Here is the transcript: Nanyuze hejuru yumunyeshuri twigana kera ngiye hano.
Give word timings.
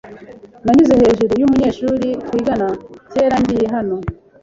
Nanyuze 0.63 0.93
hejuru 1.01 1.31
yumunyeshuri 1.39 2.07
twigana 2.27 2.67
kera 3.11 3.35
ngiye 3.41 3.65
hano. 3.75 3.95